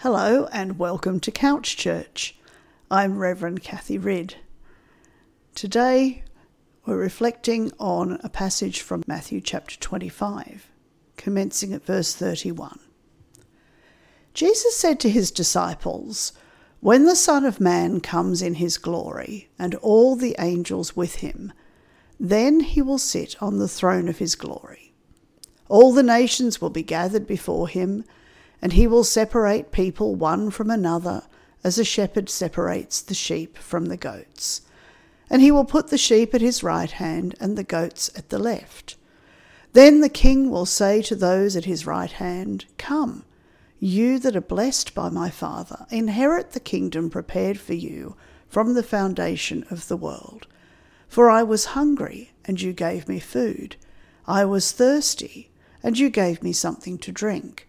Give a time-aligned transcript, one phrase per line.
[0.00, 2.36] Hello and welcome to Couch Church.
[2.90, 4.34] I'm Reverend Cathy Ridd.
[5.54, 6.22] Today
[6.84, 10.68] we're reflecting on a passage from Matthew chapter 25,
[11.16, 12.78] commencing at verse 31.
[14.34, 16.34] Jesus said to his disciples,
[16.80, 21.54] When the Son of Man comes in his glory, and all the angels with him,
[22.20, 24.92] then he will sit on the throne of his glory.
[25.70, 28.04] All the nations will be gathered before him
[28.62, 31.22] and he will separate people one from another,
[31.62, 34.62] as a shepherd separates the sheep from the goats.
[35.28, 38.38] And he will put the sheep at his right hand and the goats at the
[38.38, 38.96] left.
[39.72, 43.24] Then the king will say to those at his right hand, Come,
[43.78, 48.16] you that are blessed by my Father, inherit the kingdom prepared for you
[48.48, 50.46] from the foundation of the world.
[51.08, 53.76] For I was hungry, and you gave me food.
[54.26, 55.50] I was thirsty,
[55.82, 57.68] and you gave me something to drink.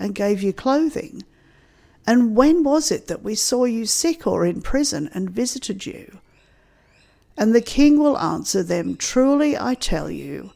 [0.00, 1.22] and gave you clothing?
[2.06, 6.18] And when was it that we saw you sick or in prison and visited you?
[7.36, 10.52] And the king will answer them, Truly I tell you,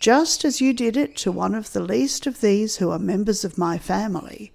[0.00, 3.44] just as you did it to one of the least of these who are members
[3.44, 4.52] of my family,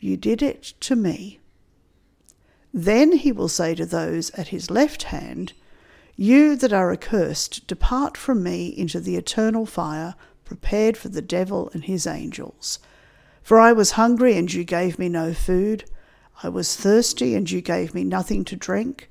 [0.00, 1.38] you did it to me.
[2.74, 5.52] Then he will say to those at his left hand,
[6.16, 11.70] You that are accursed, depart from me into the eternal fire prepared for the devil
[11.72, 12.78] and his angels.
[13.42, 15.84] For I was hungry, and you gave me no food.
[16.42, 19.10] I was thirsty, and you gave me nothing to drink.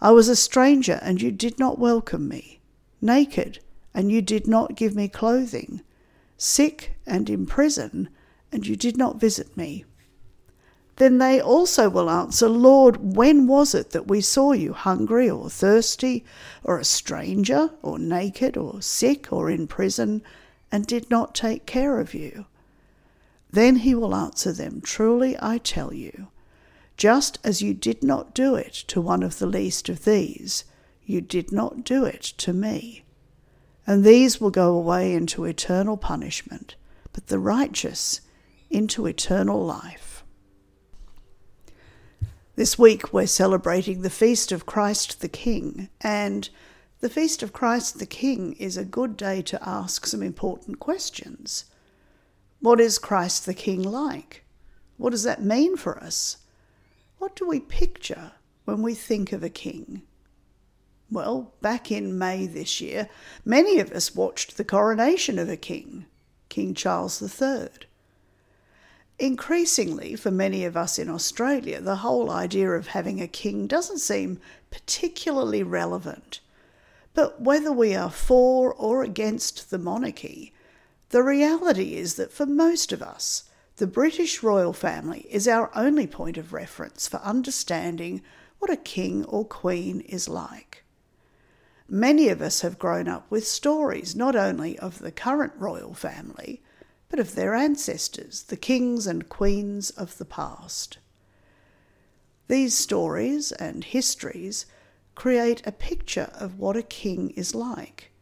[0.00, 2.60] I was a stranger, and you did not welcome me.
[3.00, 3.60] Naked,
[3.94, 5.80] and you did not give me clothing.
[6.36, 8.08] Sick and in prison,
[8.50, 9.84] and you did not visit me.
[10.96, 15.48] Then they also will answer, Lord, when was it that we saw you hungry or
[15.48, 16.24] thirsty,
[16.64, 20.22] or a stranger, or naked, or sick, or in prison,
[20.70, 22.46] and did not take care of you?
[23.52, 26.28] Then he will answer them, Truly I tell you,
[26.96, 30.64] just as you did not do it to one of the least of these,
[31.04, 33.04] you did not do it to me.
[33.86, 36.76] And these will go away into eternal punishment,
[37.12, 38.20] but the righteous
[38.70, 40.24] into eternal life.
[42.54, 46.48] This week we're celebrating the Feast of Christ the King, and
[47.00, 51.64] the Feast of Christ the King is a good day to ask some important questions.
[52.62, 54.44] What is Christ the King like?
[54.96, 56.36] What does that mean for us?
[57.18, 58.34] What do we picture
[58.66, 60.02] when we think of a king?
[61.10, 63.08] Well, back in May this year,
[63.44, 66.06] many of us watched the coronation of a king,
[66.50, 67.68] King Charles III.
[69.18, 73.98] Increasingly, for many of us in Australia, the whole idea of having a king doesn't
[73.98, 74.38] seem
[74.70, 76.38] particularly relevant.
[77.12, 80.54] But whether we are for or against the monarchy,
[81.12, 83.44] the reality is that for most of us,
[83.76, 88.22] the British royal family is our only point of reference for understanding
[88.58, 90.84] what a king or queen is like.
[91.86, 96.62] Many of us have grown up with stories not only of the current royal family,
[97.10, 100.96] but of their ancestors, the kings and queens of the past.
[102.48, 104.64] These stories and histories
[105.14, 108.12] create a picture of what a king is like,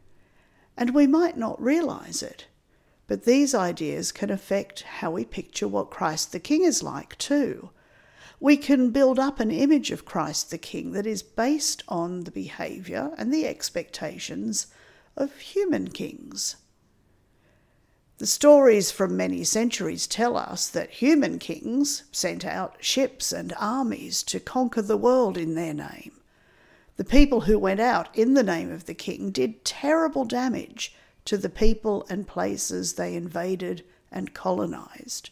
[0.76, 2.46] and we might not realise it
[3.10, 7.70] but these ideas can affect how we picture what Christ the King is like too.
[8.38, 12.30] We can build up an image of Christ the King that is based on the
[12.30, 14.68] behaviour and the expectations
[15.16, 16.54] of human kings.
[18.18, 24.22] The stories from many centuries tell us that human kings sent out ships and armies
[24.22, 26.12] to conquer the world in their name.
[26.96, 30.94] The people who went out in the name of the king did terrible damage
[31.24, 35.30] to the people and places they invaded and colonized.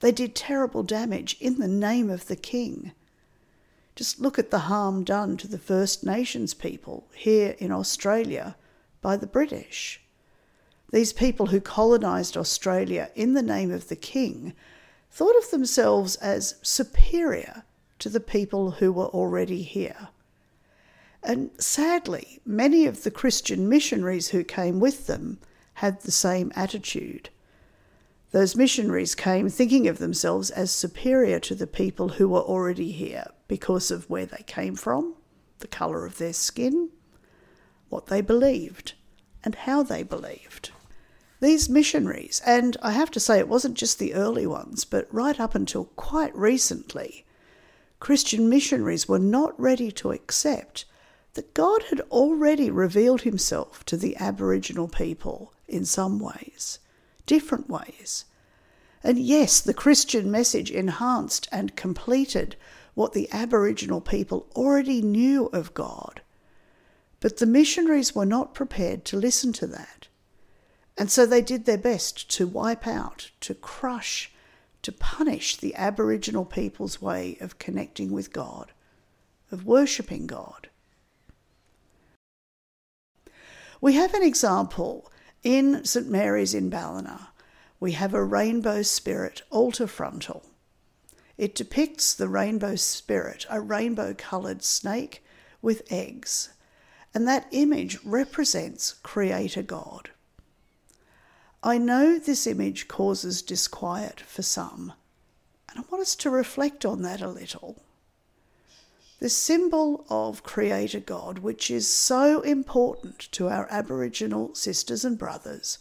[0.00, 2.92] They did terrible damage in the name of the king.
[3.96, 8.56] Just look at the harm done to the First Nations people here in Australia
[9.00, 10.00] by the British.
[10.92, 14.54] These people who colonised Australia in the name of the king
[15.10, 17.62] thought of themselves as superior
[18.00, 20.08] to the people who were already here.
[21.24, 25.38] And sadly, many of the Christian missionaries who came with them
[25.74, 27.30] had the same attitude.
[28.30, 33.28] Those missionaries came thinking of themselves as superior to the people who were already here
[33.48, 35.14] because of where they came from,
[35.60, 36.90] the colour of their skin,
[37.88, 38.92] what they believed,
[39.42, 40.72] and how they believed.
[41.40, 45.40] These missionaries, and I have to say it wasn't just the early ones, but right
[45.40, 47.24] up until quite recently,
[47.98, 50.84] Christian missionaries were not ready to accept
[51.34, 56.78] that God had already revealed himself to the Aboriginal people in some ways
[57.26, 58.24] different ways.
[59.02, 62.56] And yes, the Christian message enhanced and completed
[62.94, 66.22] what the Aboriginal people already knew of God.
[67.20, 70.08] But the missionaries were not prepared to listen to that.
[70.96, 74.30] And so they did their best to wipe out, to crush,
[74.82, 78.72] to punish the Aboriginal people's way of connecting with God,
[79.50, 80.68] of worshipping God.
[83.84, 87.28] We have an example in St Mary's in Ballina,
[87.78, 90.42] we have a rainbow spirit altar frontal.
[91.36, 95.22] It depicts the rainbow spirit, a rainbow coloured snake
[95.60, 96.54] with eggs,
[97.12, 100.08] and that image represents Creator God.
[101.62, 104.94] I know this image causes disquiet for some,
[105.68, 107.82] and I want us to reflect on that a little.
[109.24, 115.78] The symbol of Creator God, which is so important to our Aboriginal sisters and brothers,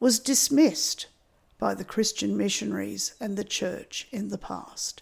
[0.00, 1.06] was dismissed
[1.58, 5.00] by the Christian missionaries and the church in the past.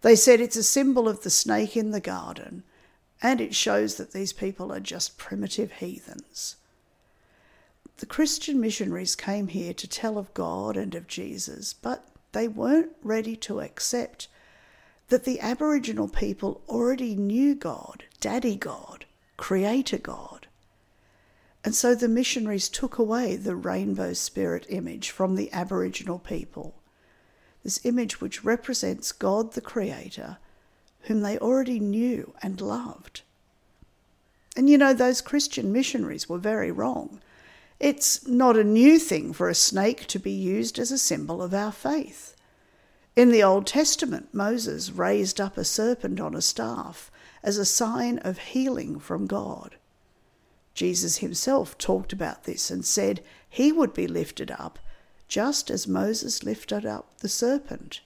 [0.00, 2.64] They said it's a symbol of the snake in the garden,
[3.22, 6.56] and it shows that these people are just primitive heathens.
[7.98, 12.96] The Christian missionaries came here to tell of God and of Jesus, but they weren't
[13.00, 14.26] ready to accept
[15.12, 19.04] that the Aboriginal people already knew God, Daddy God,
[19.36, 20.46] Creator God.
[21.62, 26.76] And so the missionaries took away the rainbow spirit image from the Aboriginal people,
[27.62, 30.38] this image which represents God the Creator,
[31.02, 33.20] whom they already knew and loved.
[34.56, 37.20] And you know, those Christian missionaries were very wrong.
[37.78, 41.52] It's not a new thing for a snake to be used as a symbol of
[41.52, 42.34] our faith.
[43.14, 47.10] In the Old Testament, Moses raised up a serpent on a staff
[47.42, 49.76] as a sign of healing from God.
[50.72, 54.78] Jesus himself talked about this and said he would be lifted up
[55.28, 58.00] just as Moses lifted up the serpent.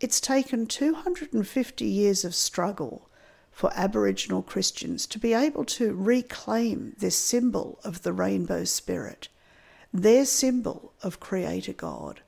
[0.00, 3.08] It's taken 250 years of struggle
[3.52, 9.28] for Aboriginal Christians to be able to reclaim this symbol of the rainbow spirit,
[9.92, 12.20] their symbol of Creator God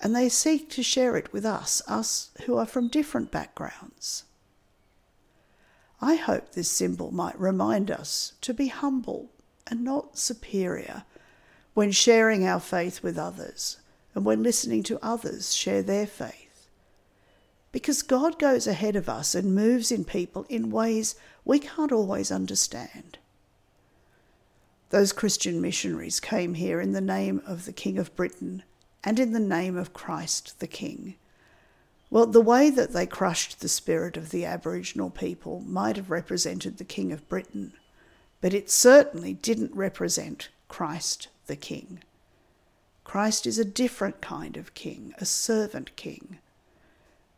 [0.00, 4.24] and they seek to share it with us, us who are from different backgrounds.
[6.00, 9.30] I hope this symbol might remind us to be humble
[9.66, 11.04] and not superior
[11.74, 13.78] when sharing our faith with others
[14.14, 16.68] and when listening to others share their faith.
[17.70, 21.14] Because God goes ahead of us and moves in people in ways
[21.44, 23.18] we can't always understand.
[24.88, 28.64] Those Christian missionaries came here in the name of the King of Britain
[29.04, 31.16] and in the name of Christ the King.
[32.10, 36.76] Well, the way that they crushed the spirit of the Aboriginal people might have represented
[36.76, 37.72] the King of Britain,
[38.40, 42.00] but it certainly didn't represent Christ the King.
[43.04, 46.38] Christ is a different kind of king, a servant king.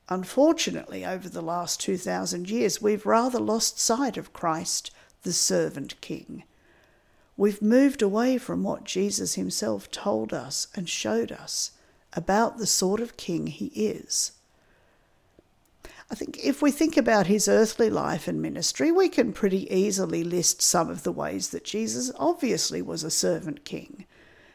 [0.08, 4.91] Unfortunately, over the last 2,000 years, we've rather lost sight of Christ,
[5.22, 6.44] the servant king,
[7.36, 11.72] We've moved away from what Jesus himself told us and showed us
[12.12, 14.32] about the sort of king he is.
[16.10, 20.22] I think if we think about his earthly life and ministry, we can pretty easily
[20.22, 24.05] list some of the ways that Jesus obviously was a servant king.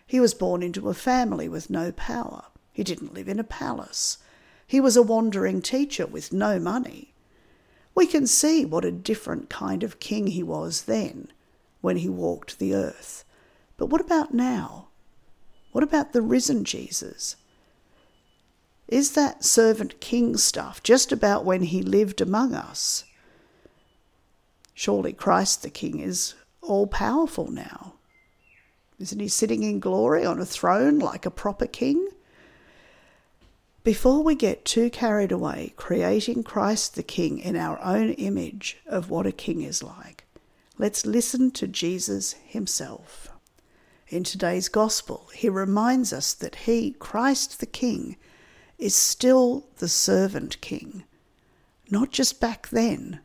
[0.05, 2.45] He was born into a family with no power.
[2.71, 4.19] He didn't live in a palace.
[4.67, 7.15] He was a wandering teacher with no money.
[7.95, 11.29] We can see what a different kind of king he was then
[11.87, 13.23] when he walked the earth.
[13.77, 14.89] But what about now?
[15.71, 17.37] What about the risen Jesus?
[18.89, 23.05] Is that servant king stuff just about when he lived among us?
[24.73, 27.93] Surely Christ the King is all powerful now.
[28.99, 32.09] Isn't he sitting in glory on a throne like a proper king?
[33.85, 39.09] Before we get too carried away creating Christ the King in our own image of
[39.09, 40.25] what a king is like,
[40.77, 43.29] Let's listen to Jesus himself.
[44.09, 48.15] In today's Gospel, he reminds us that he, Christ the King,
[48.77, 51.03] is still the servant king,
[51.89, 53.21] not just back then,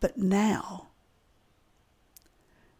[0.00, 0.88] but now.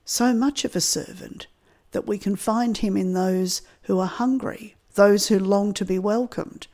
[0.05, 1.47] So much of a servant
[1.91, 5.99] that we can find him in those who are hungry those who long to be
[5.99, 6.67] welcomed,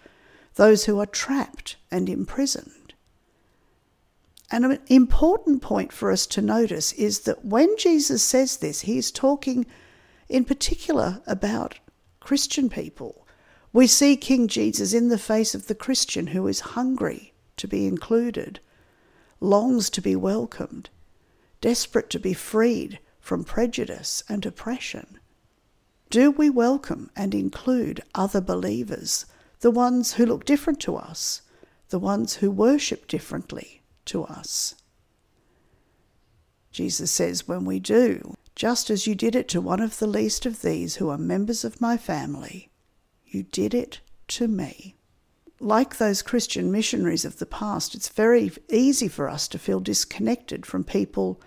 [0.54, 2.72] those who are trapped and imprisoned.
[4.50, 8.96] And an important point for us to notice is that when Jesus says this, he
[8.96, 9.66] is talking
[10.28, 11.78] in particular about
[12.20, 13.26] Christian people.
[13.72, 17.86] We see King Jesus in the face of the Christian who is hungry to be
[17.86, 18.60] included,
[19.40, 20.88] longs to be welcomed,
[21.60, 25.18] desperate to be freed from prejudice and oppression.
[26.08, 29.26] Do we welcome and include other believers,
[29.60, 31.42] the ones who look different to us,
[31.90, 33.77] the ones who worship differently
[34.08, 34.74] to us?
[36.70, 40.44] Jesus says, when we do, just as you did it to one of the least
[40.44, 42.70] of these who are members of my family,
[43.26, 44.96] you did it to me.
[45.60, 50.66] Like those Christian missionaries of the past, it's very easy for us to feel disconnected
[50.66, 51.40] from people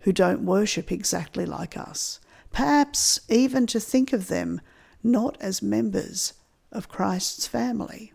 [0.00, 2.20] who don't worship exactly like us.
[2.50, 4.60] Perhaps even to think of them
[5.02, 6.34] not as members
[6.72, 8.12] of Christ's family.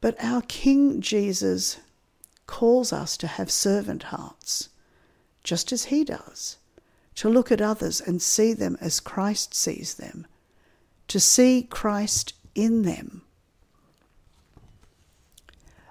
[0.00, 1.78] But our King Jesus
[2.48, 4.70] calls us to have servant hearts,
[5.44, 6.56] just as he does,
[7.14, 10.26] to look at others and see them as Christ sees them,
[11.06, 13.22] to see Christ in them.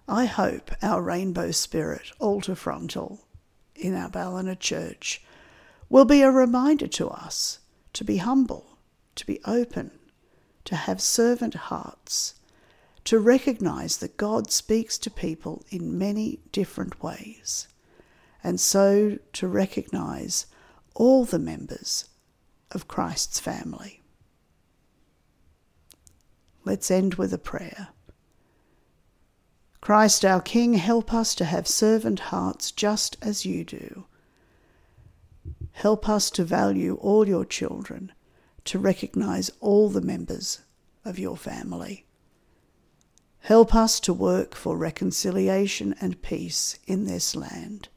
[0.10, 3.22] I hope our rainbow spirit, altar frontal,
[3.76, 5.24] in our Ballina church
[5.90, 7.60] will be a reminder to us
[7.94, 8.78] to be humble,
[9.16, 9.92] to be open,
[10.66, 12.34] to have servant hearts,
[13.08, 17.70] to recognize that God speaks to people in many different ways,
[18.44, 20.46] and so to recognize
[20.94, 22.10] all the members
[22.70, 24.02] of Christ's family.
[26.66, 27.88] Let's end with a prayer.
[29.80, 34.04] Christ our King, help us to have servant hearts just as you do.
[35.72, 38.12] Help us to value all your children,
[38.66, 40.60] to recognize all the members
[41.06, 42.04] of your family.
[43.48, 47.88] Help us to work for reconciliation and peace in this land.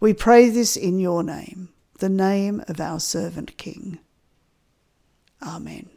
[0.00, 4.00] We pray this in your name, the name of our servant King.
[5.42, 5.88] Amen.